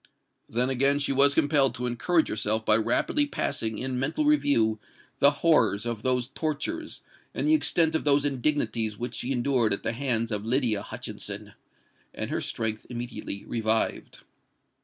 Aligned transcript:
Then 0.49 0.71
again 0.71 0.99
was 1.09 1.33
she 1.33 1.39
compelled 1.41 1.75
to 1.75 1.85
encourage 1.85 2.27
herself 2.29 2.65
by 2.65 2.75
rapidly 2.75 3.27
passing 3.27 3.77
in 3.77 3.99
mental 3.99 4.25
review 4.25 4.79
the 5.19 5.29
horrors 5.45 5.85
of 5.85 6.01
those 6.01 6.29
tortures 6.29 7.01
and 7.35 7.47
the 7.47 7.53
extent 7.53 7.93
of 7.93 8.03
those 8.03 8.25
indignities 8.25 8.97
which 8.97 9.13
she 9.13 9.31
endured 9.31 9.73
at 9.73 9.83
the 9.83 9.93
hands 9.93 10.31
of 10.31 10.43
Lydia 10.43 10.81
Hutchinson!—and 10.81 12.29
her 12.31 12.41
strength 12.41 12.87
immediately 12.89 13.45
revived. 13.45 14.23